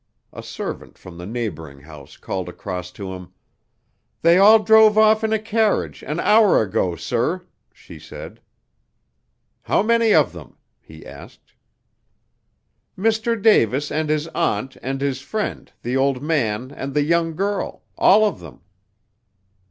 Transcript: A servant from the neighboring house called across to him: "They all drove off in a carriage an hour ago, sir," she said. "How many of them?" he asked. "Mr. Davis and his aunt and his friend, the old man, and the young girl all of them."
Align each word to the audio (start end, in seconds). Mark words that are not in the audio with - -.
A 0.33 0.41
servant 0.41 0.97
from 0.97 1.19
the 1.19 1.27
neighboring 1.27 1.81
house 1.81 2.17
called 2.17 2.49
across 2.49 2.89
to 2.93 3.13
him: 3.13 3.33
"They 4.23 4.39
all 4.39 4.57
drove 4.57 4.97
off 4.97 5.23
in 5.23 5.31
a 5.31 5.37
carriage 5.37 6.01
an 6.01 6.19
hour 6.19 6.59
ago, 6.59 6.95
sir," 6.95 7.45
she 7.71 7.99
said. 7.99 8.41
"How 9.61 9.83
many 9.83 10.11
of 10.11 10.33
them?" 10.33 10.57
he 10.81 11.05
asked. 11.05 11.53
"Mr. 12.97 13.39
Davis 13.39 13.91
and 13.91 14.09
his 14.09 14.27
aunt 14.29 14.75
and 14.81 15.01
his 15.01 15.21
friend, 15.21 15.71
the 15.83 15.95
old 15.95 16.19
man, 16.23 16.71
and 16.71 16.95
the 16.95 17.03
young 17.03 17.35
girl 17.35 17.83
all 17.95 18.25
of 18.25 18.39
them." 18.39 18.61